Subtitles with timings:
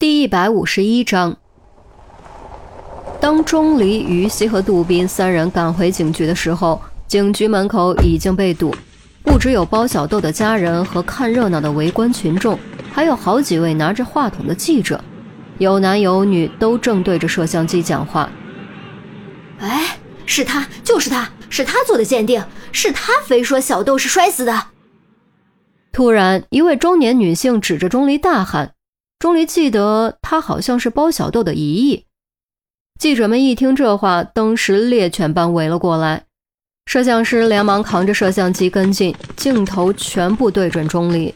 [0.00, 1.36] 第一百五十一章，
[3.20, 8.74] 当钟离、于西和杜斌三人赶回警局的时候，警局门口已经被堵，
[9.22, 12.58] 不只有包小豆的家人和看热闹的围观群众，
[12.90, 14.98] 还有好几位拿着话筒的记者，
[15.58, 18.30] 有男有女，都正对着摄像机讲话。
[19.58, 22.42] 哎，是他，就是他，是他做的鉴定，
[22.72, 24.68] 是他非说小豆是摔死的。
[25.92, 28.72] 突然，一位中年女性指着钟离大喊。
[29.20, 32.06] 钟离记得，他好像是包小豆的姨姨。
[32.98, 36.24] 记者们一听这话，登时猎犬般围了过来。
[36.86, 41.34] 摄像师连忙扛着摄像机跟进，镜头全部对准钟离。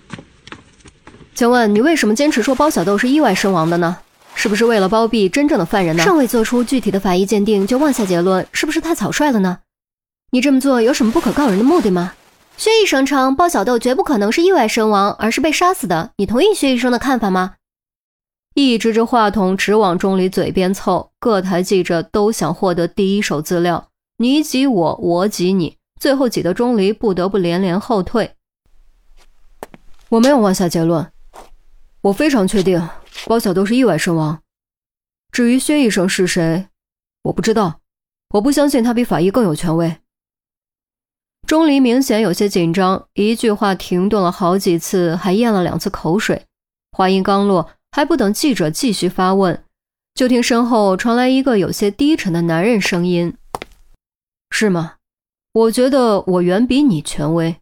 [1.34, 3.98] 请问你为什么坚持说包小豆是意外身亡的呢？
[4.34, 6.02] 是不是为了包庇真正的犯人呢？
[6.02, 9.58] 尚未做出具体的法医鉴定就妄下结论，是不是太草率了呢？
[10.30, 12.14] 你这么做有什么不可告人的目的吗？
[12.56, 16.12] 薛医生称包小豆绝不可能是意外身亡，而是被杀死的。
[16.16, 17.56] 你同意薛医生的看法吗？
[18.54, 28.36] 一直着话筒直往钟离嘴边凑，各台记者都想获得第一手资料，你挤我，我挤你，最后挤得钟离不得不连连后退。
[30.10, 31.10] 我没有妄下结论，
[32.02, 32.88] 我非常确定
[33.26, 34.40] 包小豆是意外身亡。
[35.32, 36.68] 至于薛医生是谁，
[37.22, 37.80] 我不知道，
[38.34, 39.96] 我不相信他比法医更有权威。
[41.44, 46.46] 钟离明显有些紧张，一句话停顿了好几次，还咽了两次口水，
[46.92, 47.68] 话音刚落。
[47.96, 49.62] 还不等记者继续发问，
[50.16, 53.36] 就听身后传来一个有些低沉的男人声音
[54.50, 54.96] ：“是吗？
[55.52, 57.54] 我觉得我远比你权威。”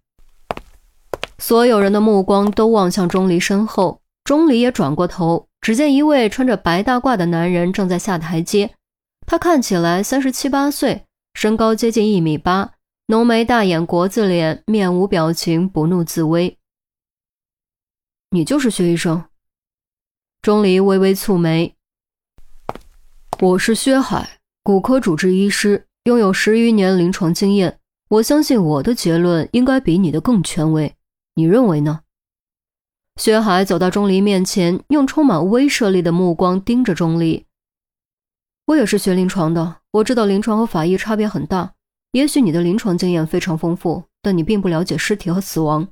[1.36, 8.74] 所有人的目光都望向钟离身后，钟离也转过头，只见一位穿着白大褂的男人正在下台阶。
[9.26, 12.72] 他看起来三十七八岁，身高接近一米八，
[13.08, 16.56] 浓眉大眼，国字脸，面无表情，不怒自威。
[18.30, 19.22] 你就是薛医生。
[20.42, 21.76] 钟离微微蹙眉
[23.38, 27.78] ：“我是薛海，骨科主治医师，拥有十余年临床经验。
[28.08, 30.96] 我相信我的结论应该比你的更权威，
[31.36, 32.00] 你认为呢？”
[33.14, 37.46] 薛海走到钟离面前，用充满威慑力的目光盯着钟离
[38.66, 41.74] ：“我也是学临床的，我知道临床和法医差别很大。
[42.10, 45.86] 也许你的临床经验非常丰富，但你并不了解尸体和死亡。”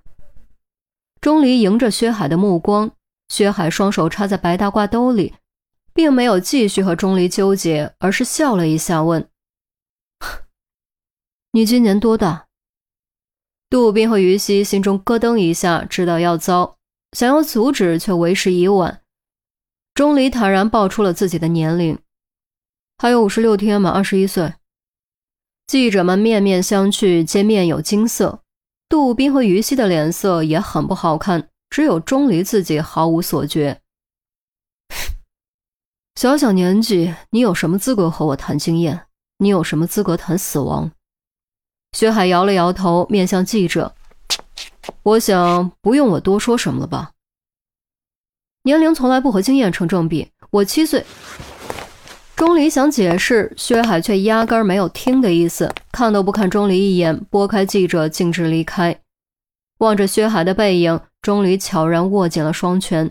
[1.23, 2.91] 钟离迎着薛海的目光。
[3.31, 5.35] 薛海双手插在白大褂兜里，
[5.95, 9.31] 并没有继续和钟离纠结，而是笑了一下，问
[11.53, 12.49] ：“你今年多大？”
[13.71, 16.77] 杜宾和于西心中咯噔一下，知道要糟，
[17.13, 19.01] 想要阻止却为时已晚。
[19.95, 21.97] 钟离坦然报出了自己的年龄
[22.99, 24.55] ：“还有五十六天，满二十一岁。”
[25.69, 28.43] 记者们面面相觑，皆面有惊色。
[28.89, 31.50] 杜宾和于西的脸色也很不好看。
[31.71, 33.81] 只有钟离自己毫无所觉。
[36.17, 39.07] 小小年纪，你有什么资格和我谈经验？
[39.39, 40.91] 你有什么资格谈死亡？
[41.93, 43.95] 薛海摇了摇头，面向记者
[45.03, 47.13] ：“我想不用我多说什么了吧？
[48.65, 50.31] 年龄从来不和经验成正比。
[50.51, 51.07] 我七岁。”
[52.37, 59.01] 钟离想解释，薛海却压根没有听的意思，看都不看钟离一眼，拨开记者，径直离开。
[59.79, 61.01] 望着薛海的背影。
[61.23, 63.11] 钟离悄然握紧了双拳，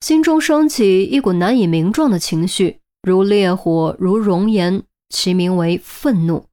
[0.00, 6.46] 心中升起一股难以名状的情绪，如烈火，如熔岩，其名为愤怒。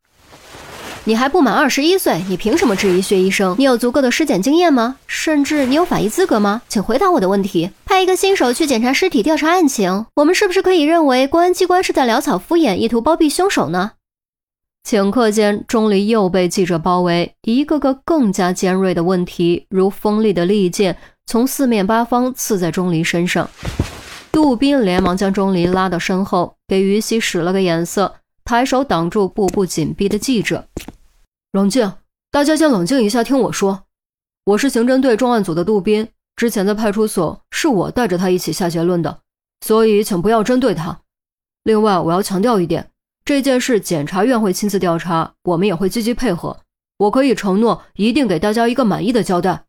[1.06, 3.56] 你还不满二十一岁，你凭什么质疑薛医生？
[3.58, 4.98] 你有足够的尸检经验吗？
[5.08, 6.62] 甚至你有法医资格吗？
[6.70, 7.72] 请回答我的问题。
[7.86, 13.94] 派一个新手去检查尸体、调查案情，我们是不是可以认为公安机关是在潦草敷衍，意图包庇凶手呢？
[14.84, 23.50] 顷刻间，钟离又被记者包围，一个个更加尖锐的问题，如锋利的利剑，从四面八方刺在钟离身上。
[24.32, 28.14] 杜宾连忙将钟离拉到身后，给于西使了个眼色，
[28.44, 30.68] 抬手挡住步步紧逼的记者
[31.54, 31.94] ：“冷静，
[32.30, 33.84] 大家先冷静一下，听我说。
[34.46, 39.22] 我是刑侦队重案组的杜宾，之前在派出所是我带着他一起下结论的，
[39.66, 41.00] 所以请不要针对他。
[41.64, 42.90] 另外，我要强调一点。”
[43.26, 46.58] 这件事检察院会亲自调查，我们也会积极配合。
[46.98, 49.64] 我可以承诺，一定给大家一个满意的交代。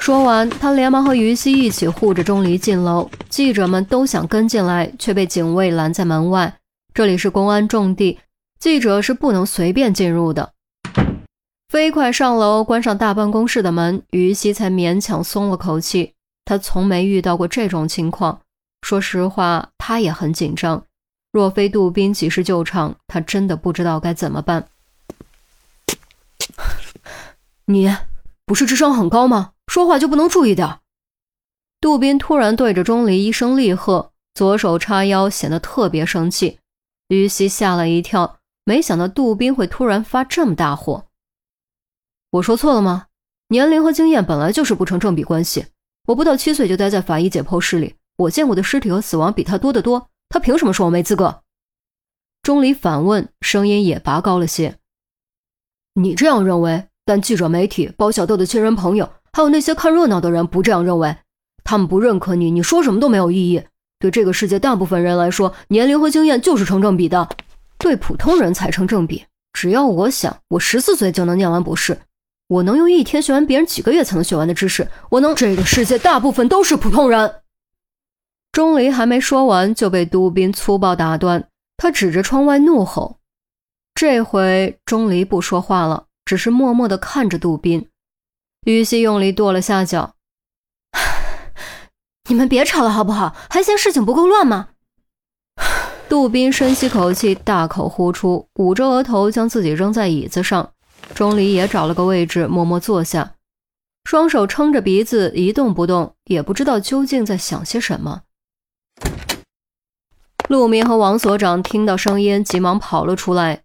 [0.00, 3.08] 说完，他连忙和于西一起护着钟离进楼。
[3.28, 6.58] 记者们都想跟进来，却被警卫拦在门外。
[6.92, 8.18] 这里是公安重地，
[8.58, 10.52] 记者是不能随便进入的。
[11.68, 16.14] 飞快上楼，关上大办公室的门，于西才勉强松了口气。
[16.44, 18.40] 他从没遇到过这种情况，
[18.82, 20.84] 说实话，他也很紧张。
[21.32, 24.68] 若非杜宾及时救场，他真的不知道该怎么办。
[27.66, 27.94] 你
[28.44, 29.52] 不是智商很高吗？
[29.66, 30.78] 说话就不能注意点？
[31.80, 36.58] 杜宾突然对着钟离一声厉喝，左手叉腰，显得特别生气。
[37.08, 41.04] 于西吓了一跳，没想到杜宾会突然发这么大火。
[42.30, 43.06] 我说错了吗？
[43.48, 45.66] 年龄和经验本来就是不成正比关系。
[46.06, 50.08] 我不到七岁就待在法医解剖室里，我见过的尸体和死亡比他多得多。
[50.28, 51.42] 他凭什么说我没资格？
[52.42, 54.76] 钟离反问，声音也拔高了些。
[55.94, 61.16] 你这样认为，但记者、媒体、包小豆的亲人朋友，还有那些看热闹的人不这样认为。
[61.64, 63.62] 他们不认可你，你说什么都没有意义。
[63.98, 67.28] 对这个世界大部分人来说，年龄和经验就是成正比的，
[67.78, 69.24] 对普通人才成正比。
[69.52, 71.98] 只要我想，我十四岁就能念完博士，
[72.48, 74.86] 我能用一天学完别人几个月才能学完的知识。
[75.10, 77.36] 我能，这个世界大部分都是普通人。
[78.56, 81.46] 钟离还没说完，就被杜宾粗暴打断。
[81.76, 83.18] 他指着窗外怒吼。
[83.94, 87.90] 这回钟离不说话了，只是默默地看着杜宾。
[88.64, 90.14] 于西用力跺了下脚。
[92.30, 93.36] 你们别吵了好不好？
[93.50, 94.70] 还嫌事情不够乱吗？
[96.08, 100.70] 杜宾深吸口气，大口呼出，捂着额头，将自己扔在椅子上。
[101.12, 103.34] 钟离也找了个位置，默默坐下，
[104.04, 108.22] 双手撑着鼻子，一动不动，也不知道究竟在想些什么。
[110.48, 113.64] 陆明和王所长听到声音，急忙跑了出来。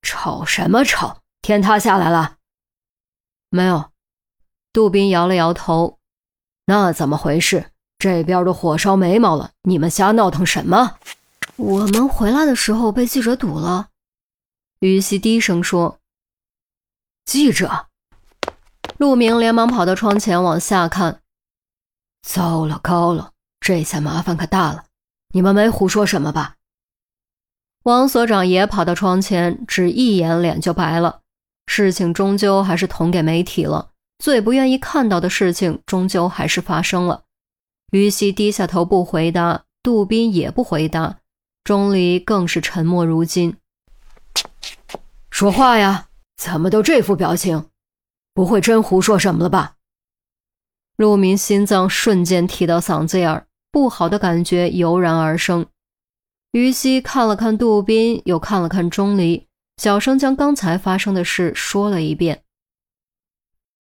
[0.00, 1.22] 吵什么吵？
[1.42, 2.36] 天塌下来了？
[3.50, 3.90] 没有。
[4.72, 5.98] 杜宾摇了摇头。
[6.66, 7.72] 那怎么回事？
[7.98, 10.98] 这边的火烧眉毛了，你们瞎闹腾什么？
[11.56, 13.88] 我们回来的时候被记者堵了。
[14.80, 15.98] 于西低声说
[17.24, 17.86] ：“记者。”
[18.98, 21.20] 陆明连忙跑到窗前往下看。
[22.22, 24.84] 糟了高了，这下麻烦可大了！
[25.34, 26.54] 你们没胡说什么吧？
[27.82, 31.20] 王所长也跑到窗前，只一眼脸就白了。
[31.66, 33.90] 事情终究还是捅给媒体了。
[34.18, 37.24] 最不愿意看到的事情，终究还是发生了。
[37.92, 41.18] 于西低下头不回答，杜宾也不回答，
[41.64, 43.56] 钟离更是沉默如金。
[45.30, 46.08] 说话呀！
[46.36, 47.68] 怎么都这副表情？
[48.34, 49.76] 不会真胡说什么了吧？
[50.96, 53.46] 陆明心脏瞬间提到嗓子眼儿，
[53.76, 55.66] 不好的感觉油然而生。
[56.52, 59.46] 于西看了看杜宾，又看了看钟离，
[59.76, 62.40] 小声将刚才发生的事说了一遍。